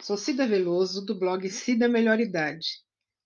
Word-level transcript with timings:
Sou 0.00 0.16
Cida 0.16 0.46
Veloso, 0.46 1.04
do 1.04 1.14
blog 1.14 1.46
Cida 1.50 1.86
Melhor 1.86 2.18
Idade. 2.20 2.66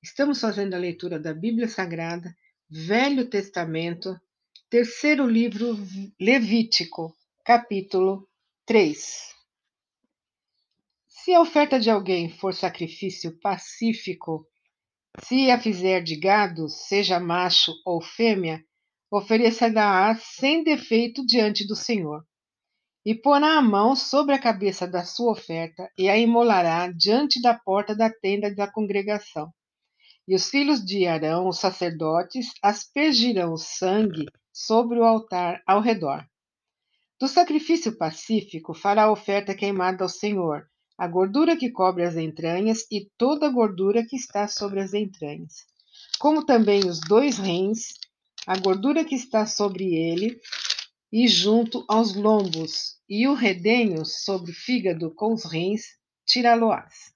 Estamos 0.03 0.41
fazendo 0.41 0.75
a 0.75 0.77
leitura 0.77 1.21
da 1.21 1.33
Bíblia 1.33 1.69
Sagrada, 1.69 2.35
Velho 2.69 3.31
Testamento, 3.31 4.21
terceiro 4.69 5.25
livro 5.25 5.79
Levítico, 6.21 7.15
capítulo 7.45 8.29
3. 8.67 9.33
Se 11.07 11.33
a 11.33 11.41
oferta 11.41 11.79
de 11.79 11.89
alguém 11.89 12.29
for 12.29 12.53
sacrifício 12.53 13.39
pacífico, 13.39 14.45
se 15.23 15.49
a 15.49 15.61
fizer 15.61 16.03
de 16.03 16.17
gado, 16.17 16.69
seja 16.69 17.21
macho 17.21 17.73
ou 17.87 18.03
fêmea, 18.03 18.65
oferecerá 19.09 20.13
sem 20.17 20.65
defeito 20.65 21.25
diante 21.25 21.65
do 21.65 21.77
Senhor 21.77 22.27
e 23.09 23.15
porá 23.15 23.57
a 23.57 23.63
mão 23.63 23.97
sobre 23.97 24.35
a 24.35 24.39
cabeça 24.39 24.87
da 24.87 25.03
sua 25.03 25.33
oferta 25.33 25.91
e 25.97 26.11
a 26.11 26.19
imolará 26.19 26.93
diante 26.93 27.41
da 27.41 27.55
porta 27.55 27.97
da 27.97 28.11
tenda 28.11 28.55
da 28.55 28.71
congregação. 28.71 29.51
E 30.29 30.35
os 30.35 30.51
filhos 30.51 30.85
de 30.85 31.07
Arão, 31.07 31.49
os 31.49 31.59
sacerdotes, 31.59 32.49
aspergirão 32.63 33.55
o 33.55 33.57
sangue 33.57 34.27
sobre 34.53 34.99
o 34.99 35.05
altar 35.05 35.63
ao 35.67 35.81
redor. 35.81 36.23
Do 37.19 37.27
sacrifício 37.27 37.97
pacífico 37.97 38.75
fará 38.75 39.05
a 39.05 39.11
oferta 39.11 39.55
queimada 39.55 40.05
ao 40.05 40.11
Senhor, 40.11 40.67
a 40.99 41.09
gordura 41.09 41.57
que 41.57 41.71
cobre 41.71 42.05
as 42.05 42.15
entranhas 42.15 42.81
e 42.93 43.09
toda 43.17 43.47
a 43.47 43.51
gordura 43.51 44.05
que 44.05 44.17
está 44.17 44.47
sobre 44.47 44.81
as 44.81 44.93
entranhas, 44.93 45.65
como 46.19 46.45
também 46.45 46.87
os 46.87 47.01
dois 47.01 47.39
rins, 47.39 47.95
a 48.47 48.59
gordura 48.59 49.03
que 49.03 49.15
está 49.15 49.47
sobre 49.47 49.95
ele, 49.95 50.39
e 51.11 51.27
junto 51.27 51.87
aos 51.89 52.15
lombos, 52.15 52.98
e 53.09 53.27
o 53.27 53.35
redenho 53.35 54.05
sobre 54.05 54.51
o 54.51 54.55
fígado 54.55 55.15
com 55.15 55.33
os 55.33 55.45
rins, 55.45 55.97
tirá-lo-ás. 56.27 57.13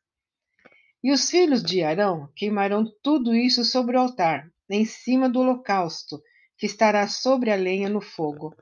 E 1.05 1.13
os 1.13 1.29
filhos 1.29 1.63
de 1.63 1.83
Arão 1.83 2.31
queimarão 2.35 2.85
tudo 3.03 3.35
isso 3.35 3.65
sobre 3.65 3.97
o 3.97 4.01
altar, 4.01 4.49
em 4.71 4.85
cima 4.85 5.29
do 5.29 5.41
holocausto, 5.41 6.23
que 6.57 6.67
estará 6.67 7.09
sobre 7.09 7.51
a 7.51 7.57
lenha 7.57 7.89
no 7.89 8.01
fogo. 8.01 8.55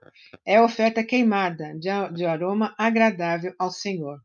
É 0.44 0.60
oferta 0.60 1.04
queimada, 1.04 1.74
de 1.78 2.24
aroma 2.24 2.74
agradável 2.78 3.54
ao 3.58 3.70
Senhor. 3.70 4.18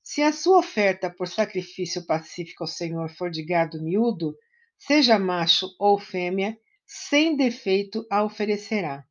Se 0.00 0.22
a 0.22 0.32
sua 0.32 0.58
oferta 0.58 1.10
por 1.10 1.26
sacrifício 1.26 2.06
pacífico 2.06 2.62
ao 2.62 2.68
Senhor 2.68 3.10
for 3.10 3.30
de 3.30 3.42
gado 3.42 3.82
miúdo, 3.82 4.36
seja 4.78 5.18
macho 5.18 5.74
ou 5.78 5.98
fêmea, 5.98 6.56
sem 6.86 7.36
defeito 7.36 8.06
a 8.10 8.22
oferecerá. 8.22 9.04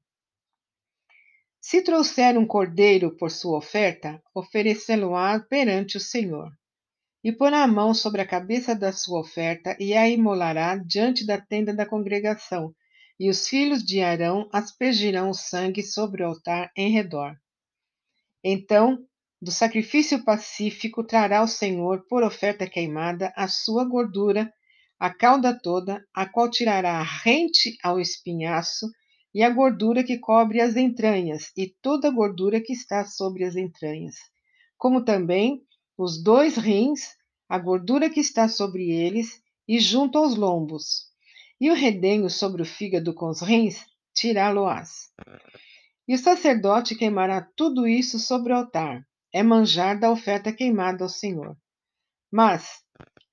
Se 1.66 1.82
trouxer 1.82 2.38
um 2.38 2.46
cordeiro 2.46 3.16
por 3.16 3.32
sua 3.32 3.58
oferta, 3.58 4.22
oferecê-lo-á 4.36 5.40
perante 5.40 5.96
o 5.96 6.00
Senhor. 6.00 6.52
E 7.24 7.32
porá 7.32 7.64
a 7.64 7.68
mão 7.68 7.94
sobre 7.94 8.20
a 8.20 8.28
cabeça 8.28 8.76
da 8.76 8.92
sua 8.92 9.22
oferta 9.22 9.74
e 9.80 9.94
a 9.94 10.10
imolará 10.10 10.76
diante 10.76 11.26
da 11.26 11.40
tenda 11.40 11.74
da 11.74 11.86
congregação, 11.86 12.76
e 13.18 13.30
os 13.30 13.48
filhos 13.48 13.82
de 13.82 14.02
Arão 14.02 14.50
aspergirão 14.52 15.30
o 15.30 15.34
sangue 15.34 15.82
sobre 15.82 16.22
o 16.22 16.28
altar 16.28 16.70
em 16.76 16.92
redor. 16.92 17.34
Então, 18.44 18.98
do 19.42 19.50
sacrifício 19.50 20.22
pacífico 20.26 21.02
trará 21.02 21.42
o 21.42 21.48
Senhor 21.48 22.06
por 22.10 22.24
oferta 22.24 22.70
queimada 22.70 23.32
a 23.38 23.48
sua 23.48 23.86
gordura, 23.86 24.52
a 25.00 25.10
cauda 25.10 25.58
toda, 25.58 26.06
a 26.14 26.26
qual 26.26 26.52
tirará 26.52 27.02
rente 27.02 27.78
ao 27.82 28.02
espinhaço, 28.02 28.86
e 29.34 29.42
a 29.42 29.50
gordura 29.50 30.04
que 30.04 30.20
cobre 30.20 30.62
as 30.62 30.76
entranhas, 30.76 31.52
e 31.58 31.68
toda 31.82 32.08
a 32.08 32.12
gordura 32.12 32.62
que 32.62 32.72
está 32.72 33.04
sobre 33.04 33.44
as 33.44 33.56
entranhas, 33.56 34.16
como 34.78 35.04
também 35.04 35.64
os 35.98 36.22
dois 36.22 36.56
rins, 36.56 37.16
a 37.50 37.58
gordura 37.58 38.10
que 38.10 38.20
está 38.20 38.48
sobre 38.48 38.92
eles, 38.92 39.42
e 39.68 39.80
junto 39.80 40.18
aos 40.18 40.36
lombos, 40.36 41.08
e 41.60 41.72
o 41.72 41.74
redenho 41.74 42.30
sobre 42.30 42.62
o 42.62 42.66
fígado 42.66 43.14
com 43.14 43.30
os 43.30 43.42
rins, 43.42 43.86
tirá-lo-ás. 44.14 45.10
E 46.08 46.14
o 46.14 46.18
sacerdote 46.18 46.96
queimará 46.96 47.48
tudo 47.56 47.88
isso 47.88 48.20
sobre 48.20 48.54
o 48.54 48.58
altar, 48.58 49.04
é 49.34 49.42
manjar 49.42 50.00
da 50.00 50.12
oferta 50.12 50.52
queimada 50.52 51.04
ao 51.04 51.10
Senhor. 51.10 51.58
Mas, 52.32 52.84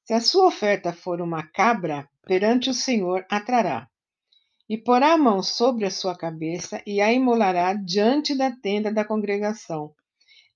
se 0.04 0.14
a 0.14 0.20
sua 0.20 0.46
oferta 0.46 0.92
for 0.92 1.20
uma 1.20 1.42
cabra, 1.42 2.08
perante 2.26 2.70
o 2.70 2.74
Senhor 2.74 3.26
a 3.28 3.40
trará 3.40 3.89
e 4.70 4.78
porá 4.78 5.14
a 5.14 5.18
mão 5.18 5.42
sobre 5.42 5.84
a 5.84 5.90
sua 5.90 6.16
cabeça 6.16 6.80
e 6.86 7.00
a 7.00 7.12
imolará 7.12 7.74
diante 7.74 8.36
da 8.36 8.52
tenda 8.52 8.92
da 8.92 9.04
congregação. 9.04 9.92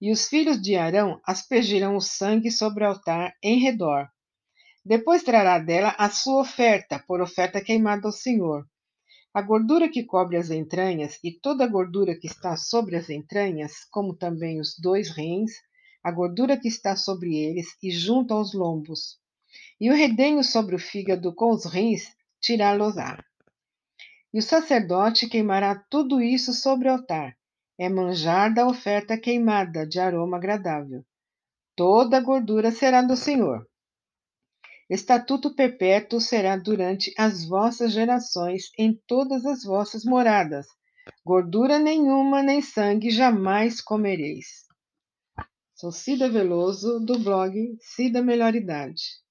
E 0.01 0.13
os 0.13 0.29
filhos 0.29 0.63
de 0.63 0.77
Arão 0.77 1.21
aspergirão 1.27 1.97
o 1.97 2.01
sangue 2.01 2.49
sobre 2.49 2.85
o 2.85 2.87
altar 2.87 3.35
em 3.43 3.59
redor. 3.59 4.09
Depois 4.85 5.25
trará 5.25 5.59
dela 5.59 5.97
a 5.99 6.09
sua 6.11 6.43
oferta, 6.43 7.03
por 7.09 7.21
oferta 7.21 7.61
queimada 7.61 8.07
ao 8.07 8.13
Senhor. 8.13 8.65
A 9.35 9.43
gordura 9.43 9.89
que 9.89 10.05
cobre 10.05 10.37
as 10.37 10.49
entranhas 10.49 11.19
e 11.25 11.33
toda 11.33 11.65
a 11.65 11.69
gordura 11.69 12.15
que 12.15 12.29
está 12.29 12.57
sobre 12.57 12.95
as 12.95 13.11
entranhas, 13.11 13.85
como 13.91 14.15
também 14.15 14.61
os 14.61 14.79
dois 14.79 15.11
rins, 15.11 15.51
a 16.05 16.13
gordura 16.13 16.57
que 16.57 16.69
está 16.69 16.95
sobre 16.95 17.35
eles 17.35 17.67
e 17.83 17.91
junto 17.91 18.33
aos 18.33 18.55
lombos. 18.55 19.19
E 19.81 19.91
o 19.91 19.95
redenho 19.95 20.45
sobre 20.45 20.77
o 20.77 20.79
fígado 20.79 21.35
com 21.35 21.51
os 21.51 21.65
rins, 21.65 22.13
tirá-los-á. 22.41 23.19
E 24.35 24.39
o 24.41 24.43
sacerdote 24.43 25.29
queimará 25.29 25.77
tudo 25.89 26.21
isso 26.21 26.53
sobre 26.53 26.89
o 26.89 26.93
altar. 26.93 27.37
É 27.79 27.89
manjar 27.89 28.53
da 28.53 28.67
oferta 28.67 29.17
queimada 29.17 29.87
de 29.87 30.01
aroma 30.01 30.39
agradável. 30.39 31.05
Toda 31.77 32.17
a 32.17 32.21
gordura 32.21 32.73
será 32.73 33.01
do 33.01 33.17
Senhor. 33.17 33.65
Estatuto 34.91 35.55
perpétuo 35.55 36.21
será 36.21 36.57
durante 36.57 37.15
as 37.17 37.45
vossas 37.45 37.93
gerações 37.93 38.73
em 38.77 39.01
todas 39.07 39.47
as 39.47 39.63
vossas 39.63 40.05
moradas. 40.05 40.67
Gordura 41.25 41.79
nenhuma 41.79 42.43
nem 42.43 42.61
sangue 42.61 43.11
jamais 43.11 43.81
comereis. 43.81 44.65
Sou 45.77 45.93
Cida 45.93 46.29
Veloso, 46.29 46.99
do 46.99 47.21
blog 47.21 47.77
Cida 47.81 48.21
Melhor 48.21 48.57
Idade. 48.57 49.24